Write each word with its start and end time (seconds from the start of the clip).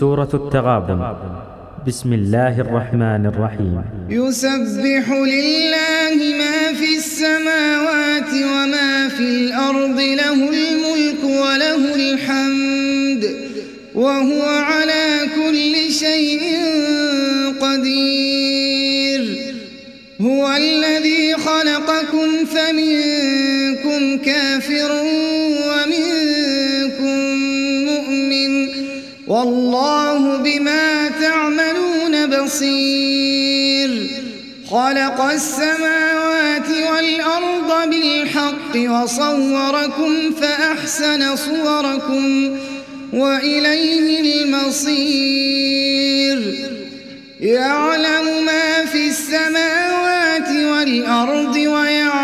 سورة 0.00 0.28
التغابن. 0.34 1.00
بسم 1.86 2.12
الله 2.12 2.60
الرحمن 2.60 3.26
الرحيم. 3.26 3.82
يسبح 4.08 5.04
لله 5.10 6.16
ما 6.42 6.58
في 6.78 6.96
السماوات 6.96 8.30
وما 8.32 9.08
في 9.08 9.20
الأرض 9.20 9.98
له 10.00 10.38
الملك 10.58 11.22
وله 11.24 11.82
الحمد 11.94 13.22
وهو 13.94 14.42
على 14.42 15.06
كل 15.38 15.74
شيء 15.92 16.42
قدير. 17.60 19.22
هو 20.20 20.42
الذي 20.56 21.34
خلقكم 21.34 22.28
فمنكم 22.54 24.24
كافر 24.24 24.90
والله 29.44 30.36
بما 30.36 31.08
تعملون 31.20 32.26
بصير. 32.26 34.06
خلق 34.70 35.20
السماوات 35.20 36.68
والأرض 36.92 37.90
بالحق 37.90 38.76
وصوركم 38.76 40.32
فأحسن 40.40 41.36
صوركم 41.36 42.56
وإليه 43.12 44.42
المصير. 44.42 46.38
يعلم 47.40 48.44
ما 48.46 48.84
في 48.92 49.08
السماوات 49.08 50.48
والأرض 50.48 51.56
ويعلم 51.56 52.23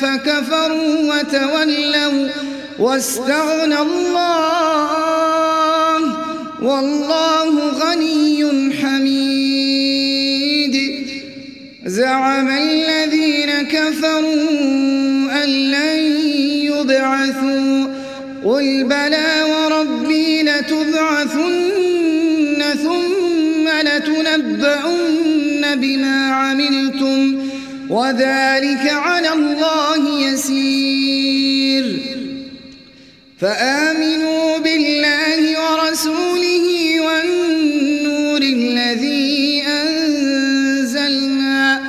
فكفروا 0.00 1.14
وتولوا 1.14 2.28
واستغنى 2.78 3.78
الله 3.78 4.96
والله 6.62 7.52
غني 7.68 8.72
حميد. 8.82 10.76
زعم 11.86 12.48
الذين 12.48 13.62
كفروا 13.62 15.44
أن 15.44 15.48
لن 15.48 15.98
يبعثوا. 16.70 17.86
قل 18.44 18.84
بلى 18.84 19.42
وربي 19.52 20.42
لتبعثن 20.42 21.76
ثم 22.82 23.68
لتنبؤن 23.88 25.62
بما 25.76 26.34
عملتم. 26.34 27.45
وذلك 27.90 28.90
على 28.90 29.32
الله 29.32 30.20
يسير. 30.20 31.96
فآمنوا 33.40 34.58
بالله 34.58 35.60
ورسوله 35.60 37.00
والنور 37.00 38.42
الذي 38.42 39.62
أنزلنا. 39.66 41.80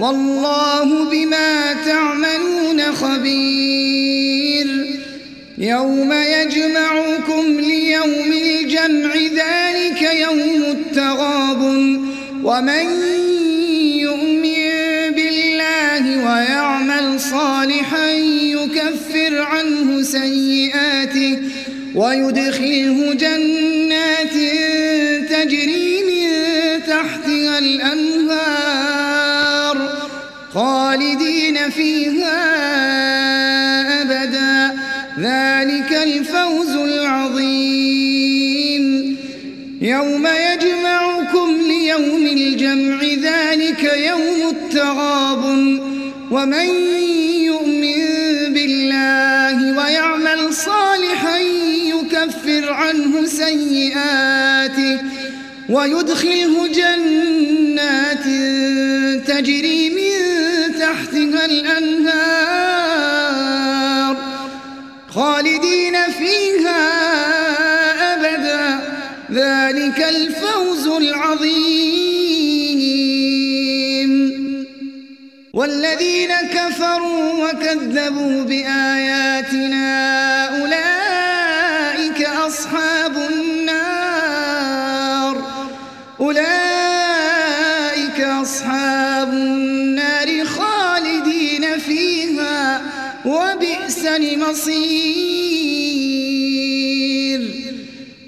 والله 0.00 1.10
بما 1.10 1.72
تعملون 1.86 2.92
خبير. 2.92 4.66
يوم 5.58 6.12
يجمعكم 6.12 7.60
ليوم 7.60 8.32
الجمع 8.32 9.16
ذلك 9.16 10.02
يوم 10.02 10.64
التغاب 10.64 11.60
ومن 12.44 13.13
ويدخله 21.94 23.14
جنات 23.14 24.34
تجري 25.30 26.02
من 26.02 26.28
تحتها 26.86 27.58
الأنهار 27.58 29.24
خالدين 30.54 31.70
فيها 31.70 32.40
أبدا. 34.02 34.76
ذلك 35.18 35.92
الفوز 36.02 36.76
العظيم. 36.76 38.04
يوم 39.82 40.26
يجمعكم 40.26 41.60
ليوم 41.68 42.26
الجمع 42.26 43.02
ذلك 43.02 43.82
يوم 43.96 44.50
التغاب 44.50 45.44
ومن 46.30 46.68
يكفر 52.46 52.72
عنه 52.72 53.26
سيئاته 53.26 54.98
ويدخله 55.68 56.68
جنات 56.68 58.24
تجري 59.28 59.90
من 59.90 60.12
تحتها 60.80 61.44
الأنهار 61.44 62.14
خالدين 65.08 65.96
فيها 66.18 66.82
أبدا. 68.14 68.80
ذلك 69.32 70.04
الفوز 70.08 70.86
العظيم. 70.86 72.04
والذين 75.54 76.32
كفروا 76.54 77.48
وكذبوا 77.48 78.42
بآياتنا 78.42 79.94
أولئك 80.60 80.93
أصحاب 89.24 89.32
النار 89.32 90.44
خالدين 90.44 91.78
فيها 91.78 92.82
وبئس 93.24 94.04
المصير. 94.06 94.84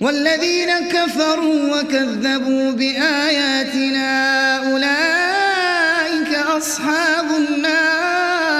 والذين 0.00 0.70
كفروا 0.88 1.80
وكذبوا 1.80 2.70
بآياتنا 2.70 4.12
أولئك 4.72 6.34
أصحاب 6.34 7.30
النار. 7.30 8.56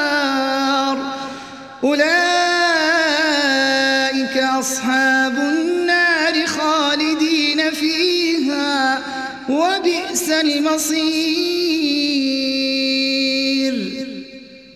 أولئك 1.85 2.07
أصحاب 4.37 5.37
النار 5.37 6.47
خالدين 6.47 7.71
فيها 7.71 9.03
وبئس 9.49 10.31
المصير. 10.31 12.16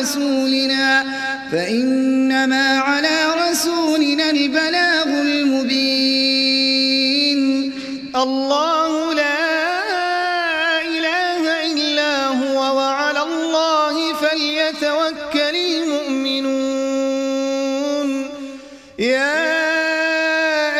رسولنا 0.00 1.04
فإنما 1.52 2.78
على 2.78 3.34
رسولنا 3.50 4.30
البلاغ 4.30 5.06
المبين. 5.06 6.60
الله 8.16 9.14
لا 9.14 9.40
إله 10.96 11.42
إلا 11.72 12.26
هو 12.26 12.76
وعلى 12.76 13.22
الله 13.22 14.14
فليتوكل 14.14 15.56
المؤمنون. 15.56 16.48
يا 18.98 19.60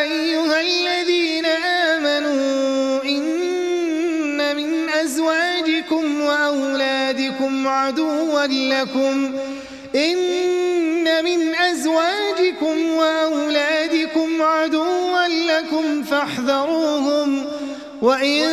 أيها 0.03 0.61
الذين 0.61 1.47
آمنوا 1.95 3.05
إن 3.05 4.57
من 4.57 4.71
أزواجكم 4.89 5.60
وأولادكم 6.21 7.69
عدوا 7.69 8.47
لكم 8.47 9.33
إن 9.95 11.25
من 11.25 11.55
أزواجكم 11.55 12.91
وأولادكم 12.91 14.43
عدوا 14.43 15.27
لكم 15.27 16.03
فاحذروهم 16.03 17.47
وإن 18.03 18.47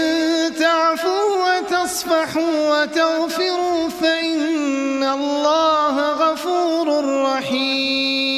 تعفوا 0.59 1.59
وتصفحوا 1.59 2.81
وتغفروا 2.81 3.89
فإن 3.89 5.03
الله 5.03 6.11
غفور 6.11 6.87
رحيم 7.23 8.37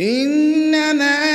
إنما 0.00 1.27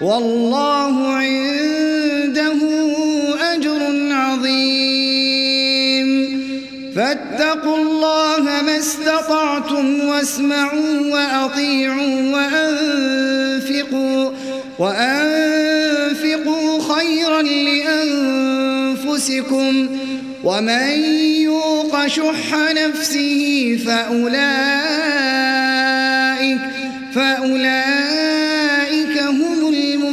والله 0.00 1.08
عنده 1.08 2.58
أجر 3.54 3.80
عظيم. 4.12 5.30
فاتقوا 6.96 7.76
الله 7.76 8.42
ما 8.62 8.78
استطعتم 8.78 10.00
واسمعوا 10.00 11.00
وأطيعوا 11.12 12.32
وأنفقوا 12.32 14.30
وأنفقوا 14.78 16.70
خيرا 16.94 17.42
لأنفسكم. 19.02 19.88
ومن 20.44 20.90
يوق 21.42 22.06
شح 22.06 22.54
نفسه 22.72 23.78
فأولئك 23.86 24.80
فأولئك 27.14 28.49